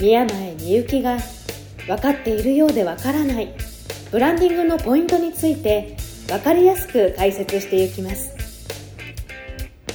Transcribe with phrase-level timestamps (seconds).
[0.00, 1.18] 宮前みゆきが
[1.86, 3.54] 分かっているようで分からない
[4.10, 5.96] ブランディングのポイントについて
[6.28, 8.36] 分かりやすく解説していきます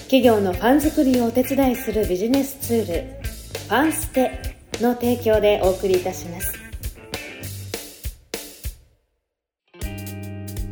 [0.04, 6.68] 企業のファン作りをお手伝いするビジネスツールファンステの提供でお送りいたします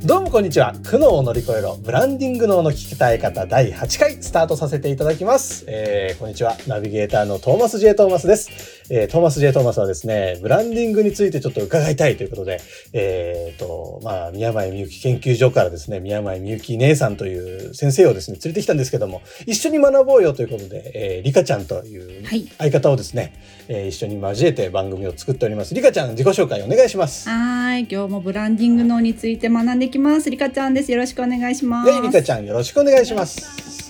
[0.05, 0.75] どうもこんにちは。
[0.83, 1.77] 苦悩を乗り越えろ。
[1.77, 5.65] ブランディング脳の聞きたい方第8回スタートさせていただきます。
[5.67, 6.55] えー、こんにちは。
[6.67, 7.95] ナビゲーターのトーマス J.
[7.95, 8.84] トーマスです。
[8.89, 9.51] えー、トーマス J.
[9.51, 12.59] トーマスはですね、ブランディングについてちょっと伺いたいということで、
[12.93, 22.25] えーと、まあ、宮前みゆき研究所からですね、宮前みゆき姉さんという先生をですね、連れてきたんですけども、一緒に学ぼうよということで、えー、リカちゃんという
[22.57, 23.31] 相方をですね、はい、
[23.69, 25.73] えー、一緒に交えて番組を作っております。
[25.73, 27.27] リカちゃん、自己紹介お願いします。
[27.29, 30.29] はい、今日もブランディング脳について学んできます。
[30.29, 30.91] リカちゃんです。
[30.91, 31.91] よろしくお願いします。
[31.91, 33.84] で、リカちゃんよろしくお願いします。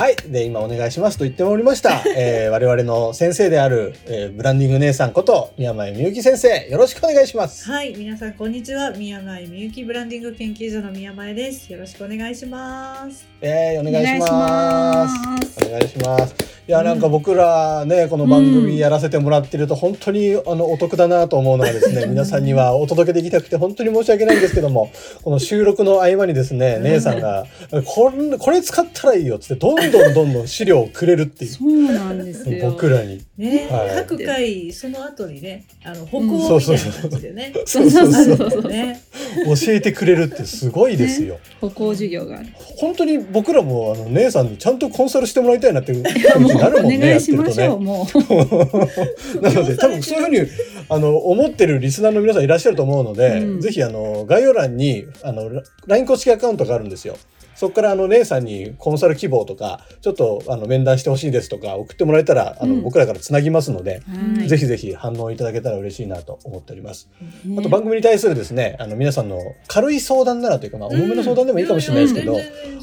[0.00, 0.16] はい。
[0.16, 2.02] で、今お願いしますと言っておりました。
[2.16, 7.70] えー、 我々の先生である、えー、ブランディング姉さんこと宮前みゆき先生、よろしくお願いします。
[7.70, 7.94] はい。
[7.94, 8.92] 皆さん、こんにちは。
[8.92, 11.70] 宮前みゆきブランディング研究所の宮前です。
[11.70, 13.28] よろしくお願いします。
[13.42, 15.66] えー、お願いします。
[15.66, 16.60] お願いします。
[16.70, 24.88] いや、なんか僕らね、この番組やらせてもらってると、本当にあのお得だなと思うのがですね、 皆さんにはお届けできなくて本当に申し訳ないんですけども、
[25.24, 27.44] この収録の合間にですね、姉さんが、
[27.84, 31.50] これ、これ使ったらいいよっつって、どんどんどんどん資料をくれるっていう。
[31.50, 32.70] そうなんですよ。
[32.70, 33.22] 僕らに。
[33.36, 37.52] ね、はい、各回、その後にね、あの、歩行みたいな感じでね。
[37.66, 38.68] そうそうそう。
[38.68, 39.00] ね、
[39.44, 41.34] 教えてくれるってすごいですよ。
[41.34, 42.48] ね、歩行授業がある。
[42.76, 46.96] 本当に僕らも、あの、姉さんにちゃんとコンサルしてもらいたいなっていう気持ちになるもんね。
[46.98, 49.40] お願いしましょう、もう。
[49.42, 50.50] なので、多分そういうふうに、
[50.88, 55.50] あの、思ってるリスナーの皆さんいらっしゃると思うので、うん、ぜひ、あの、概要欄に、あの、
[55.86, 57.16] LINE 公式アカウントがあるんですよ。
[57.60, 67.10] そこからあの姉さんにコンサル希望とか、ちょっとあの面談してほしいですとか送ってもらえたら、あの僕らからつなぎますので、うん、ぜひぜひ反応いただけたら嬉しいなと思っております。
[67.46, 72.38] うん、あと番組に対するですね、あの皆さんの軽い相談ならというか、まあ重めの相談でもいいかもしれないですけど、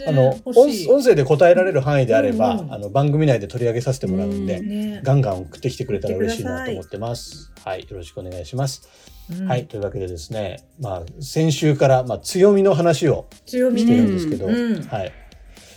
[0.07, 7.51] あの音声で答えられる範囲であれば、うん、あの番組内で取り上げさせてもらうんで、ね、ガンガン送ってきてくれたら嬉しいなと思ってます。
[7.65, 9.16] はい、よろしくお願いします。
[9.31, 9.65] うん、はい。
[9.67, 15.13] というわけでですね、まあ、先週から、まあ、強みの話をしてるんですけど、うん、はい。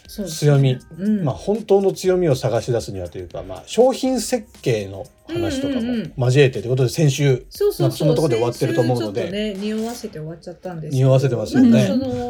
[0.09, 11.87] 強み、うん、まあ、本当の強みを探し出すにはというか、まあ、商品設計の話とかも交えてということで、先週、そうそうそのところで終わってると思うので、ね、匂わせて終わっちゃったんです匂わせてますよね。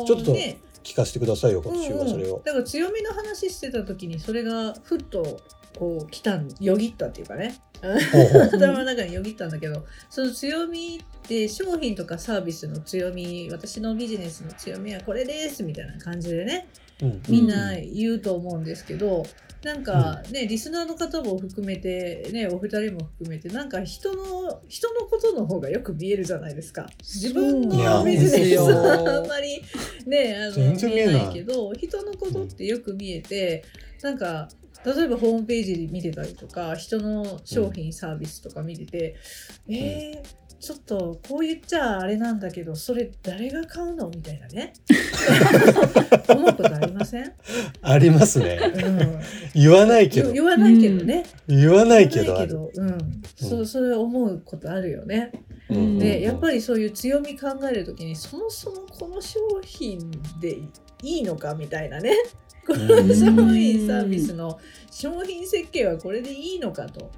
[0.07, 0.37] ちょっと、
[0.83, 2.43] 聞かせてくださいよ、今週はそれを。
[2.45, 5.41] だから強みの話してた時に、それがふっと、
[5.79, 7.59] こう来たんよぎったっていうかね
[8.53, 16.69] 頭の中によぎったんだけどその強みって商品とかサービスの強み私のビジネスの強みはこれですみたいな感じでね、
[17.03, 19.25] うん、みんな言うと思うんですけど、
[19.63, 26.89] なんかね、うん、リスナーの方も含めてねお二人も含めてなんか人の人のことの方がよく見えるじゃないですか。
[27.01, 29.63] 自分のビジネスはあんまり
[30.07, 33.65] ねあの見えないけど人のことってよく見えて
[34.03, 34.49] なんか
[34.85, 39.17] 例えばホームページ見てたりとか人の商品サービスとか見てて、
[39.69, 44.73] うん、えー、ちょっとこう言っちゃあれなんだけどそれ誰が買うのみたいなね。
[46.29, 47.33] 思うことありません？
[47.83, 49.21] ありますね、うん、
[49.55, 50.33] 言わないけど。
[50.33, 55.33] 言わないけどね、うん、言わないけどけどうん、そうそれ思うことあるよね、
[55.69, 59.99] でやっぱりそういう強み考える時にそもそもこの商品
[60.41, 60.59] で
[61.03, 62.17] いいのかみたいなね
[62.67, 64.59] この商品サービスの
[64.91, 67.11] 商品設計はこれでいいのかと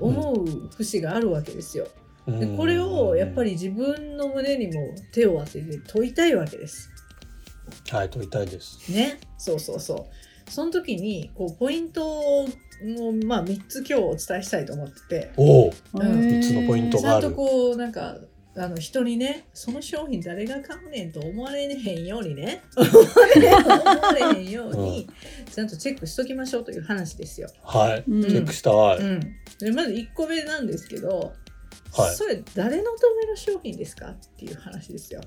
[0.00, 1.86] 思う節があるわけですよ。
[2.26, 6.88] でこれをやっぱり自分の胸にも手を当てて問いたいわけです。
[7.90, 8.92] はい問いたいです。
[8.92, 9.18] ね？
[9.38, 10.50] そうそうそう。
[10.50, 12.48] その時にこうポイントを
[13.26, 17.22] まあ、3つ今日お伝えしたいと思ってておお、うん、3つのポイントがある。
[17.22, 18.16] ちゃんとこうなんか
[18.54, 25.08] あの人にねその商品誰が買うねんと思われへんようにね思われへんように、
[25.50, 27.48] ちゃんとチェックしときましょうという話ですよ。
[27.64, 29.20] はい、うん、チェックしたい、うん、
[29.58, 31.32] でまず1個目なんですけど、
[31.96, 35.22] はい、それ誰のための商品ですかっていう話ですよ。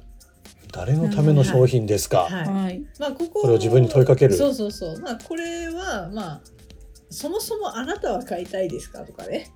[0.72, 2.27] 誰のための商品ですか？
[2.30, 2.48] はい。
[2.48, 4.36] はい、まあこここれを自分に問いかける。
[4.36, 5.00] そうそうそう。
[5.00, 6.42] まあこれはまあ
[7.10, 9.51] そもそもあなたは買いたいですかとかね。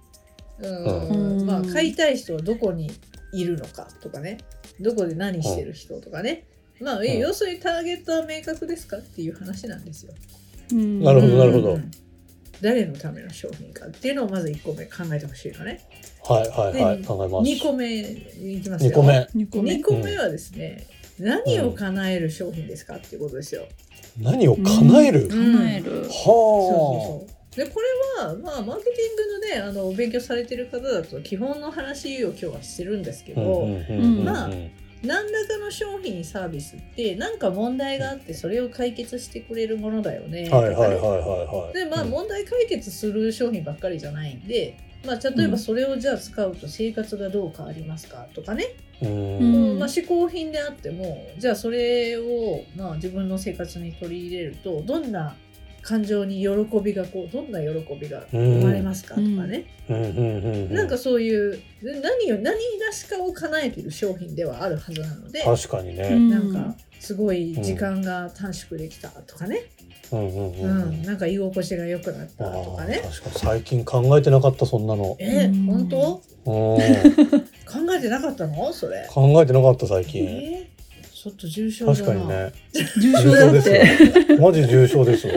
[0.61, 2.91] うんうんまあ、買いたい人はどこに
[3.31, 4.37] いるのかとかね。
[4.79, 6.45] どこで何してる人とかね、
[6.79, 10.13] まあ、ん要するにターゲットは明確ですかっていう話なんですよ。
[10.71, 11.73] なるほどなるほど。
[11.75, 11.91] うん
[12.61, 15.79] 誰のための商品かっていうのをまず1個目考えてほしいのね。
[16.27, 16.97] はいはいはい。
[16.97, 17.49] で考えます。
[17.49, 18.91] 2個目いきますよ。
[18.91, 19.13] 2個目。
[19.35, 19.71] 2個目。
[19.71, 20.85] 2個目はですね、
[21.19, 23.65] 何を叶える商品ですかっていうことですよ。
[24.17, 25.85] 何を叶える、叶える。
[25.85, 33.67] そうはそうそうでこれはまあマーケティングのねあのお勉強されてる方だと基本の話を今日はしてるんですけあど、
[34.23, 34.49] まあ
[35.03, 40.67] 何らかの商品サービスって何か問題があってそれを解決してくれるものだよねとかね。
[40.69, 41.73] はいはいはいはいはい。
[41.73, 42.09] でまあうん。
[42.09, 48.67] 問題解決する商品ばっかりじゃないんで、まあ、例えばそれをじゃあ使うと生活がどう変わりますかとかね、
[49.01, 49.39] うん。
[49.39, 49.79] うん。
[49.79, 55.35] まあ、嗜好品であってもじゃあそれを、まあ、自分の生活に取り入れるとどんな
[55.81, 56.49] 感情に喜
[56.83, 57.67] びがこうどんな喜
[57.99, 59.65] びが生まれますかとかね、
[60.71, 66.29] なんかそういうで何を何がしかを叶えている商品ではあるはずなので、確かにね、うん。
[66.29, 69.63] なんかすごい時間が短縮できたとかね、
[70.11, 70.19] うん。
[70.19, 70.51] うん。
[70.51, 71.01] ううん。
[71.01, 73.01] んなんか居心地が良くなったあとかね。
[73.03, 73.09] ー。
[73.09, 76.21] 確かに最近考えてなかったそんなの、えうん本当？
[76.45, 76.53] うん、
[77.65, 78.73] 考えてなかったの？
[78.73, 79.07] それ。
[79.09, 80.25] 考えてなかった最近。
[80.25, 80.78] えー
[81.21, 81.97] ちょっと重症だな。
[81.97, 82.51] 確かにね
[83.01, 85.33] 重症だ重って症マジ重症ですわ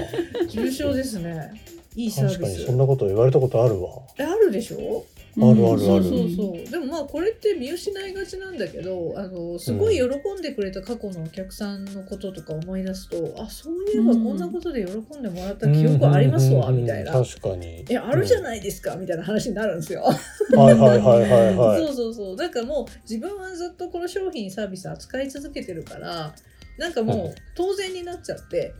[0.49, 1.61] 重症ですね。
[1.96, 2.67] いいサー確かにビス。
[2.67, 5.05] そんなこと言われたことあるわえあるでしょ？
[5.38, 6.70] あるあるそうそうそう。
[6.70, 17.12] でもまあこれって見失いがちなんだけど、あのすごい喜んでくれた過去のお客さんのこととか思い出すと、あそういえばこんなことで喜んでもらった記憶ありますわ、みたいな。
[17.12, 20.02] 確かにえあるじゃい、ないですか、みたいな話になるんですよ。
[20.02, 22.37] はいはいはいはいはい そうそうそう。
[22.37, 26.34] だからもう自分はずっとこの商品サービス扱い続けてるから、
[26.79, 28.75] なんかもうんう当然になっちゃって、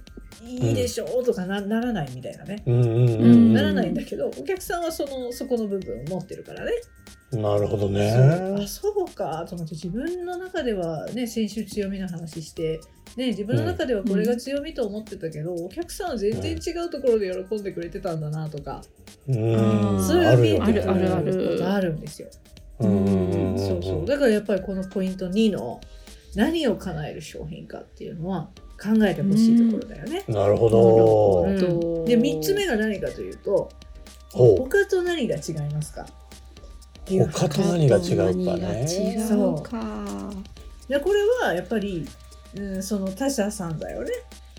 [0.45, 2.63] いいでしょうとかなならないみたいなね。
[2.67, 3.53] うんうんうん、うん。
[3.53, 6.73] ならないんだけど、お客さんはそのそこの部分を持ってるからね。
[7.33, 8.11] なるほどね。
[8.11, 8.63] そう。
[8.63, 9.47] あそうか。
[9.49, 12.81] と思って自分の中ではね先週強みの話して、
[13.17, 18.83] ね、自分の中ではこれが強みと思ってたけど、お客さんは全然違うところで喜んでくれてたんだなとか、
[19.29, 20.03] うん。
[20.03, 20.73] そういう見えよね。
[20.75, 21.51] てくあるあるる。
[21.57, 22.29] ことあるんですよ。
[22.81, 23.59] うんうんうんうん。
[23.59, 24.07] そうそう。
[24.07, 25.81] だからやっぱりこのポイント2の
[26.35, 28.51] 何を叶える商品かっていうのは
[28.83, 30.25] 考えてほしいところだよね。
[30.27, 31.59] なるほど、うん。
[31.59, 33.71] どで3つ目が何かというと
[34.33, 36.07] 他と何が違いますか？
[37.07, 38.87] 他と何が違うかね。
[38.89, 40.33] 違うか。
[40.89, 42.09] でこれはやっぱり、
[42.57, 44.11] うん、その他社さんだよね。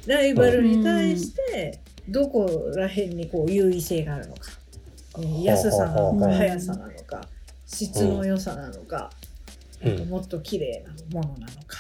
[0.06, 4.52] ライバルに対してどこら辺にこう優位性があるのか、
[5.18, 5.42] うん。
[5.42, 7.22] 安さなのか速さなのか
[7.66, 9.10] 質の良さなのか、
[9.84, 10.10] うん。
[10.10, 11.78] もっと綺麗なものなのか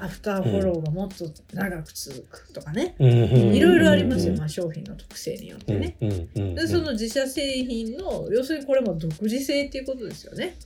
[0.00, 4.38] アフターフォローがもっと長く続くとかね、いろいろありますよ、うん。
[4.38, 5.96] まあ、商品の特性によってうんね。
[6.00, 6.12] うん。
[6.12, 6.28] うん。
[6.34, 6.54] うん。
[6.54, 10.56] でその自社製品の要するにこれも独自性っていうことですよね。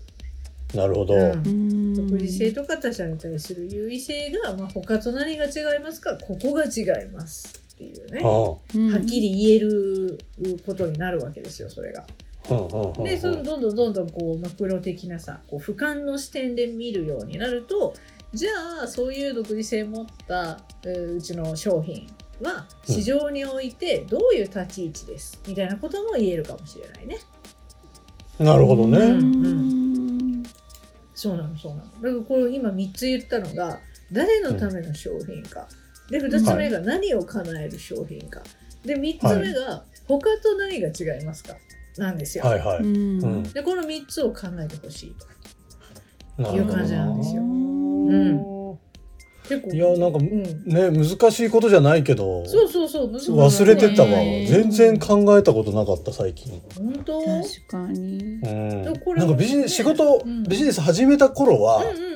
[0.75, 1.95] なるほど、うん。
[1.95, 6.17] 独自性とか他者に対する優位性が、まあ、他と何が違いますか？
[6.17, 8.21] ここが違いますっていうね。
[8.23, 8.59] は
[8.95, 8.99] あ。
[8.99, 10.19] っきり言える
[10.65, 12.07] ことになるわけですよそれが。
[13.05, 17.95] でそのどんどんどんどんこうマクロ的なさこう俯瞰の視点で見るようになると
[18.33, 18.51] じゃ
[18.85, 22.07] あそういう独自性を持ったえーうちの商品
[22.41, 27.19] は市場においてどういう立ち位置ですみたいなことも言えるかもしれないね。
[28.39, 30.43] なるほどね、うん
[31.15, 31.85] そうなのそうなの。
[31.85, 33.79] だからこれ今3つ言ったのが
[34.11, 35.69] 誰のための商品か。
[36.09, 38.41] で2つ目が何を叶える商品か。
[38.87, 41.55] で3つ目が他と何が違いますか
[41.99, 42.45] なんですよ。
[42.45, 45.27] はいはい、うんうんでこの3つを考えてほしいと。
[46.43, 47.43] ないう感じなんですよ
[48.11, 48.51] うん。
[49.49, 53.31] 結構いやなんかうん、ね難しいことじゃないけどそうそうそう難しい。
[53.33, 54.09] 忘れてたわ。
[54.09, 56.63] ね全然考えたことなかった最近。
[56.77, 57.19] 本当？
[57.19, 58.41] うん確かに。
[58.45, 58.83] うん。
[58.85, 60.45] なんかビジネス仕事、うん。
[60.45, 62.11] ビジネス始めた頃は、うんうん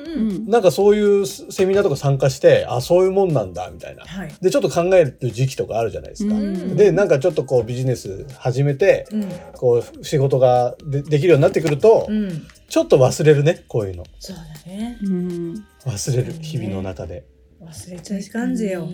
[0.47, 4.05] なんかそういうセミナーとか参加してあそういうもんなんだみたいな。
[4.05, 4.33] はい。
[4.41, 6.77] でちょっと考える時期とかあるじゃないですか、うん。
[6.77, 9.29] でなんかちょっとこうビジネス始めてうん。
[9.57, 14.97] こう仕事がでできるようになってくると、うん、ちょっと忘れるねこういうのそうだね。
[15.03, 17.23] うん忘れる日々の中で。
[17.61, 18.87] 忘れちゃいかんぜよ。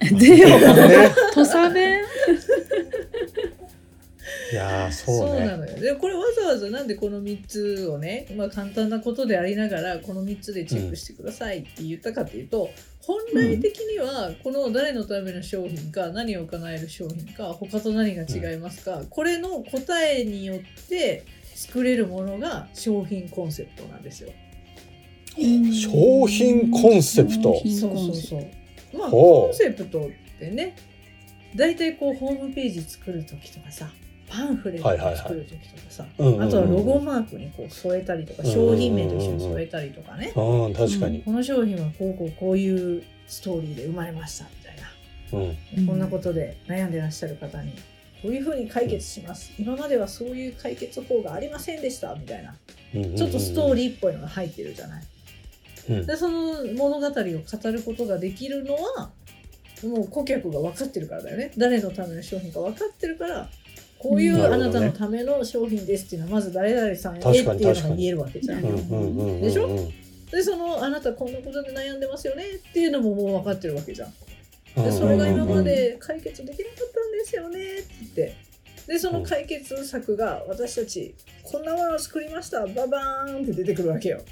[0.00, 2.00] でよね、土佐弁
[4.52, 5.46] いやーそそううね。
[5.46, 5.78] なのよ。
[5.78, 12.70] でこれわざわざなんでこの3つをね、まあ、簡単なことでありながらこの3つでチェックしてくださいって言ったかというと、
[13.00, 21.24] 本来的にはこの誰のための商品か何を叶える商品か他と何が違いますか、これの答えによって
[21.58, 24.30] 作れるものが商品コンセプトなんですよ。
[25.36, 27.60] 商品コンセプト。
[27.64, 28.46] そうそうそう。
[28.96, 30.76] まあコンセプトってね
[31.56, 33.90] 大体こうホームページ作る時とかさ
[34.28, 45.86] パンフレットを作る時とかさ、あとはロゴマークにこう添えたりとか、うん商品名と一緒に添えたりとかね、うん確かに、この商品はこうこうこういうストーリーで生まれましたみたいな、うんうん。
[45.86, 47.72] こんなことで悩んでらっしゃる方に
[48.22, 49.52] こういうふうに解決します。
[49.58, 52.54] 今まではそういう解決法がありませんでしたみたいな。
[52.94, 55.04] うんちょっとストーリリーっぽいのが入ってるじゃない。
[55.88, 59.10] ー、でその物語を語ることができるのは
[59.84, 61.52] もう顧客が分かってるからだよね。
[61.56, 63.48] 誰のための商品か分かってるから
[63.98, 68.64] こういうあなたのための商品ですっていうのはまず誰々さんへって確いうのが言えるわけじゃん。
[68.64, 69.40] うんうんうんうんうん。
[69.42, 69.68] でしょ？
[70.30, 74.12] でそのあなたこんなことで悩んでますよねっていうのももう分かってるわけじゃん。
[74.76, 77.86] でそれが今まで解決できなかったんですよねって。
[78.00, 78.48] 言って
[78.88, 82.66] でその解決策が私たちこんなものを作りました。
[82.66, 84.22] ババーンって出てくるわけよ。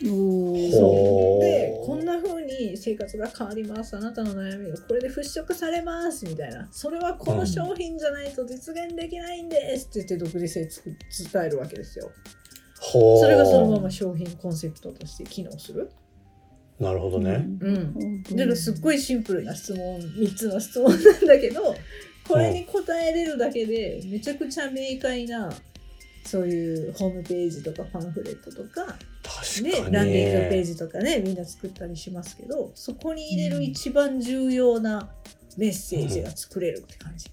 [0.00, 1.44] そう。
[1.44, 3.94] でこんな風に生活が変わります。
[3.94, 6.66] あなたの悩みがこれで払拭されますみたいな。
[6.70, 12.10] それはこの商品じゃないと実現できないんですって言って独自性伝えるわけですよ。
[12.80, 15.90] それがそのまま商品コンセプトとして機能する
[16.78, 18.22] なるほどね、うん。
[18.22, 21.74] だからすっごいシンプルな質問3つの質問なんだけど
[22.28, 25.50] これに答えれるだけでめちゃくちゃ明快な
[26.24, 28.92] そういうホームページとかパンフレットとかね
[29.22, 35.08] 確かに、ランディングページとかねみんな作ったりしますけどそこに入れる一番重要な
[35.56, 37.30] メッセージが作れるって感じ。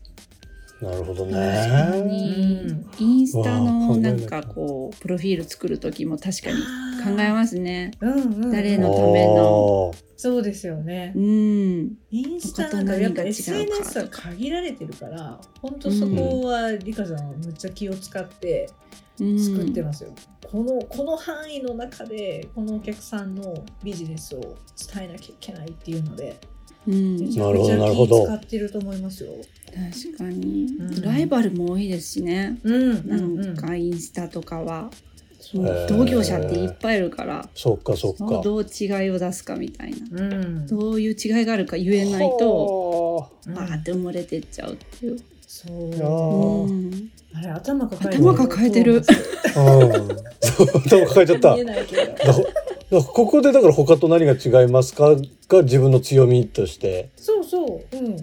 [0.81, 6.57] なるほど確かねにインスタのなんかこうプロフィール作る時も確かに
[7.03, 7.91] 考えますね。
[7.99, 11.19] うんうん、誰のためのあそうですよねう。
[11.19, 11.97] ん。
[12.11, 18.69] インスタなんかやっぱ SNS は限られてるから本当そこはリカさんはむっちゃ気を使って
[19.19, 20.13] うん作ってますよ。
[20.49, 24.57] このこの範囲の中でこのお客さんのビジネスを
[24.93, 26.39] 伝えなきゃいけないっていうので
[26.87, 29.31] うんめちゃなるほどくちゃなるほど気使ってると思いますよ。
[29.73, 32.59] 確かに、うんライバルも多いですしね。
[32.63, 34.89] うんなんかインスタとかは、
[35.53, 38.41] 同業者っていっぱいいるから、そっかそっか。
[38.41, 40.21] どう違いを出すかみたいな。
[40.21, 40.67] うん。
[40.67, 45.19] どういう違いがあるか言えないと、うんバーって埋もれてっちゃうっていう。
[45.45, 45.91] そう。
[45.91, 47.11] うん。
[47.33, 49.03] あれ頭抱えて頭抱えてる。
[49.53, 51.53] 頭抱えちゃった。
[51.55, 52.01] 見えないけど。
[52.05, 52.41] だだか
[52.91, 55.15] らここでだから他と何が違いますか？
[55.47, 57.09] が自分の強みとして。
[57.15, 57.97] そうそう。
[57.97, 58.17] うん。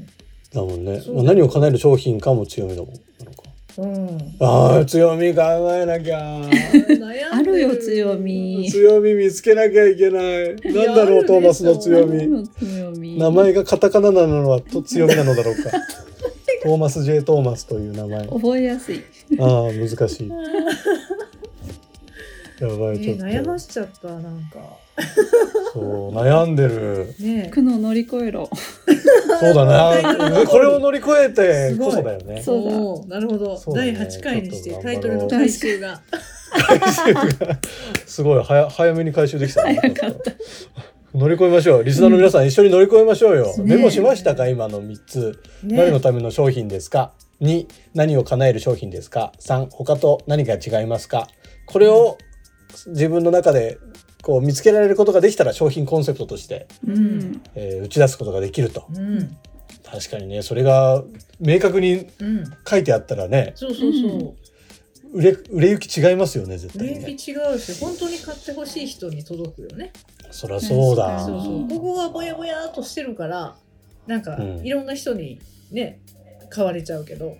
[0.52, 2.94] だもんね、何を叶える商品かも強みだもん
[3.80, 4.36] うん。
[4.40, 6.42] ああ強み考えなきゃ。
[7.32, 8.68] あるよ強み。
[8.70, 10.54] 強み見つけなきゃいけない。
[10.74, 12.46] なんだろうトーマスの強み。
[12.58, 13.18] 強み。
[13.18, 15.70] 名前がカタカナなのはと強みなのだろうか。
[16.62, 18.26] トーマス J トーマスという名前。
[18.26, 19.02] 覚えやすい。
[19.38, 20.28] ああ難しい。
[22.60, 24.58] やばえいちょっと、悩ましちゃったなんか。
[25.72, 27.14] そう悩んでる。
[27.18, 28.50] ね苦悩を乗り越えろ。
[29.40, 30.46] そうだな。
[30.46, 32.42] これを乗り越えてこそだよね。
[32.42, 36.00] そうなるほど、第8回にしてタイトルの 回収が。
[38.06, 38.44] すごい。
[38.44, 39.80] 早 早めに回収できたね
[41.14, 44.46] 乗り越えましょうリスナーの皆さん一緒に乗り越えましょうよ、うんメモしましたか？
[44.48, 45.40] 今の3つ。
[45.64, 51.26] 誰のねための商品ですか？2何を叶える商品ですか？3他と何が違いますか？
[51.66, 52.16] これを
[52.88, 53.78] 自分の中で
[54.22, 57.42] こう見つけられることができたら商品コンセプトとして、うん。
[57.54, 58.86] えー打ち出すことができると。
[58.94, 59.36] うん。
[59.84, 61.02] 確かにねそれが
[61.40, 62.44] 明確にうん。
[62.68, 64.36] 書いてあったらねそうそうそう、
[65.12, 69.92] 売れ売れ行き違いますよね絶売れ対にね行き違うし本当に買ってほしい人に届くよね。
[70.30, 71.16] そりゃそうだ。
[71.18, 71.68] 確かにそうそう。
[71.68, 73.56] ここはぼやぼやっとしてるから
[74.06, 74.66] なんかうん。
[74.66, 75.40] いろんな人に
[75.72, 76.00] ね
[76.50, 77.36] 買われちゃうけど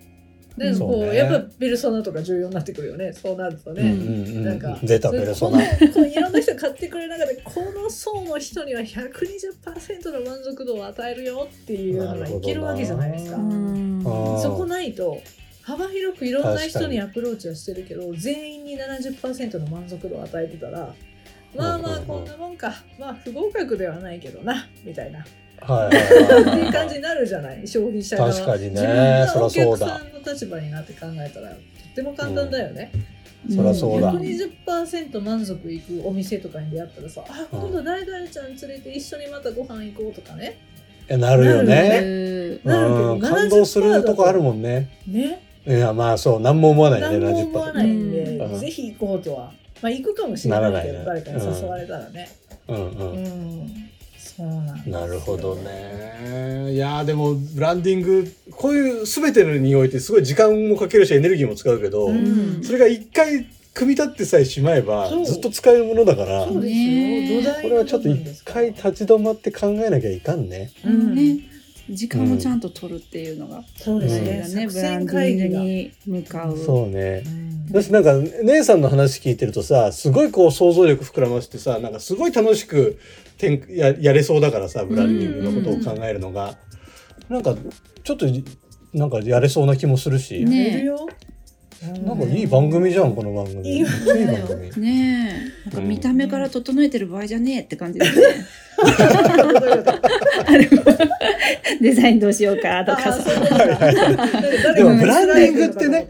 [0.61, 1.17] でこうね。
[1.17, 3.12] やっぱペルソナとか重要になってくるよね。
[3.14, 5.59] そうなるとね、うんうんうんなんか出たペルソナ。
[5.59, 13.38] このこのいろんな人が買ってくれる中でこの層の人には120%の満足度を与えるよっていうのがいけるわけじゃないですか。
[14.43, 15.19] そこないと
[15.62, 20.95] 幅広くいろんな人にアプローチはしてるけど全員に70%の満足度を与えてたら
[21.57, 22.75] まあまあこんなもんか。
[22.99, 25.21] まあ不合格ではないけどなみたいな。
[25.21, 25.23] っ
[25.62, 28.33] はいはいはいていう感じになるじゃない消費者側。
[28.33, 28.69] 確かにね。
[28.71, 32.93] 自分がおそりゃそう客ださんの立場になって考えたらとっても簡単だよね。
[33.49, 34.12] そりゃそうだ。
[34.12, 40.59] 120%満足いくお店とかに出会ったらさあ今度誰々ちゃん連れて一緒にまたご飯行こうとかね。
[41.09, 42.00] えなるよなね。
[42.65, 42.71] うん。
[42.71, 44.91] なるけどうん感動するとこあるもんね。
[45.07, 48.61] ねいやまあそう何も思わないね何も思わないんで、うん。
[48.61, 49.53] ぜひ行こうとは。
[49.83, 52.29] まあ行くかもしれないけど誰かに誘われたらね。
[52.69, 52.77] うん。
[52.77, 53.25] う、うん。
[53.65, 56.73] んそうなんなるほどね。
[56.73, 62.62] いやーでもブランディングこういう全てにおいてすごい時間もかけるしエネルギーも使うけど、うん。
[62.62, 70.71] それが一回組み立ってさえしまえばずっと使えるものだからこそうですよ、ね土台れはちょっと一回立ち止まって考えなきゃいかんね。
[70.85, 71.15] うん。
[71.15, 71.39] ね、
[71.94, 74.40] 時間もちゃんと取るっていうのが、そうですね。
[74.40, 75.61] 大事だね、作ブランデ戦会議が。
[75.61, 76.59] ィングに向かう。
[76.59, 82.99] そうねうん私なんか姉さんの話聞いてるとさすごいこう想像力膨らましてさなんかすごい楽しく
[83.38, 86.56] てんややれそうだからさブランディングのことを考えるのが、
[87.28, 87.54] なんか
[88.02, 88.26] ちょっと
[88.92, 90.85] なんかやれそうな気もするし、ね。
[91.83, 93.79] なんかいい番組じゃんこの番組。
[93.79, 93.93] いい番
[94.47, 94.71] 組。
[94.83, 98.27] ねえ、なんか見た目から整えてる場合じゃねえって感じですね。
[101.81, 103.31] デザインどうしようかとかあさ。
[103.31, 106.07] ーでもブランディングってね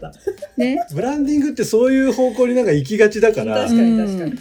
[0.57, 0.85] ね。
[0.93, 4.33] ブランディングってそういう方向になんか行きがちだから確かに確かに。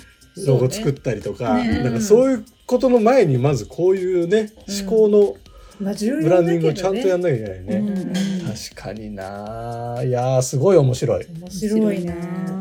[0.47, 1.85] ロゴ作ったりとか、ね。
[1.85, 4.89] なんかそういうことの前にまずこういうね、うん。
[4.89, 5.37] 思考の
[5.79, 5.85] ブ
[6.29, 8.40] ランディングをちゃんとやんななきゃいけないね。
[8.51, 10.03] うん確かにな。
[10.05, 11.27] いやーすごい面白い。
[11.41, 12.15] 面白いね。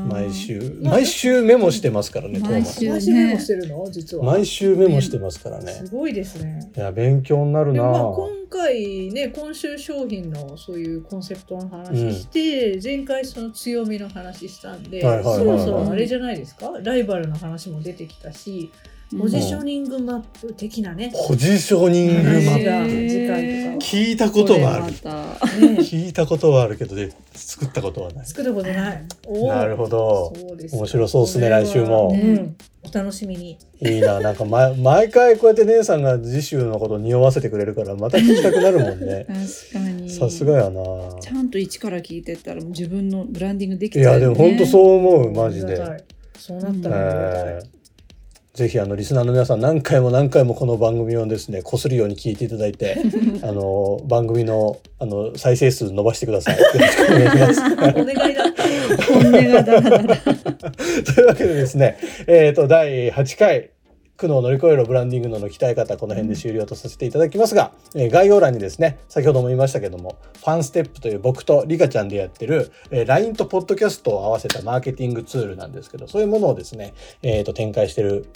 [0.09, 0.79] 毎週。
[0.81, 2.89] 毎週メモしてますからね毎週。
[2.89, 3.91] 毎週メモしてるの？
[3.91, 4.23] 実は。
[4.23, 5.71] 毎週メモしてますからね。
[5.71, 6.71] すごいですね。
[6.75, 7.83] いや勉強になるな。
[7.83, 15.59] まあ今回ね今週商品のそういうコンセプトの話して、前回その強みの話したんで、はいはいはいはい。
[15.59, 16.71] そろそろあれじゃないですか？
[16.83, 18.71] ライバルの話も出てきたし、
[19.17, 24.93] ポジショニングマップ的なね、ポジショニングマ話ップ聞いたことはある。
[25.79, 27.09] 聞いたことはあるけどね。
[27.33, 28.25] 作ったことはない。
[28.27, 29.07] 作ったことない。
[29.47, 30.31] なるほど。
[30.35, 32.11] そうです面白そうっすね来週も。
[32.11, 32.19] ね。
[32.21, 32.55] うん、
[32.87, 33.57] お楽しみに。
[33.81, 34.19] いいな。
[34.19, 39.25] なんか、ま、毎回こうやって姉さんが次週のことを匂わせてくれるからまた聞きたくなるもんね。
[39.73, 40.07] 確かに。
[40.11, 40.81] さすがやな。
[41.19, 44.25] ちゃんと一から聞いてったらもう自分のブランディングできいちゃうよ、ね。
[44.25, 45.81] やでも本当そう思うマジで。
[46.37, 47.59] そうなったら
[48.59, 52.97] ぜひあのリスナーの皆さん何回も何回もこの番組をですねこするように聞いていただいて
[53.41, 56.57] あの番組のあの再生数伸ばしてください。
[56.59, 57.61] よろしくお願いします。
[57.61, 58.63] お願いだった。
[59.05, 59.81] 本音がだ。
[61.15, 61.97] というわけでですね、
[62.27, 63.69] えっ、と第8回
[64.19, 78.27] 苦悩を乗り越えろブランディングのの鍛え方この辺で終了とさせていただきますが、えー概要欄にですね先ほども言いましたけどもファンステップという僕とリカちゃんでやってる、えー LINE とポッドキャストを合わせたマーケティングツールなんですけどそういうものをですね、えーと展開してる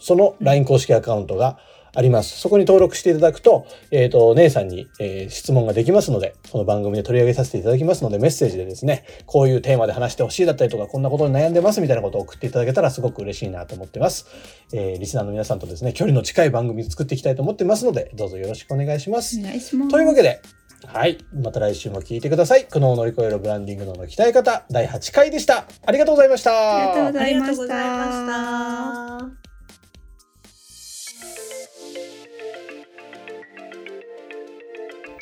[0.00, 1.58] その LINE 公式アカウントが
[1.98, 2.38] あります。
[2.38, 14.26] そこに登録していただくと、えっ、と、姉さんに、えー質問ができますので、この番組で取り上げさせていただきますので、メッセージでですね、こういうテーマで話してほしいだったりとか、こんなことに悩んでますみたいなことを送っていただけたらすごく嬉しいなと思ってます。
[14.72, 19.42] えーリスナーの皆さんとですね、距離の近い番組作っていきたいと思ってますので、どうぞよろしくお願いしますお。
[19.42, 19.90] 願いします。
[19.90, 20.40] というわけで、
[20.86, 21.18] はい。
[21.34, 22.66] また来週も聞いてください。
[22.66, 25.66] 苦悩を乗り越えるブランディングのの鍛え方、第8回でした。
[25.84, 26.76] ありがとうございました。
[26.76, 29.37] ありがとうございましたありがとうございました。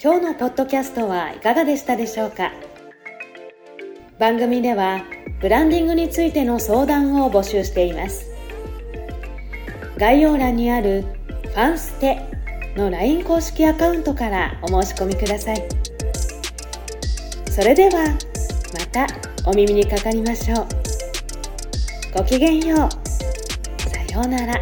[0.07, 2.53] 今日のポッドキャストはいかがでしたでしょうか？
[4.21, 5.03] 番組では
[5.41, 8.31] ブランディングについての相談を募集しています。
[9.99, 11.03] 概要欄にある
[11.43, 12.21] 「ファンステ」
[12.79, 15.69] の LINE 公式アカウントからお申し込みください。
[17.51, 18.05] それでは
[18.75, 19.09] また
[19.45, 20.67] お耳にかかりましょう。
[22.17, 22.79] ごきげんよう。
[23.91, 24.55] さようなら。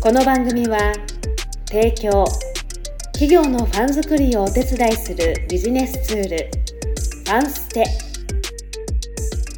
[0.00, 0.92] この番組は
[1.66, 2.24] 提供。
[3.12, 6.36] 企業のファン作りをお手伝いするビジネスツール。
[6.38, 7.84] ファンステ。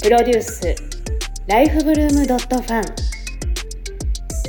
[0.03, 0.75] プロデュース。
[1.47, 2.85] ライフブルームドットファン。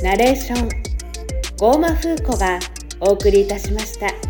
[0.02, 0.68] ナレーション。
[1.58, 2.58] ゴーマフーコが
[3.00, 4.29] お送りいたしました。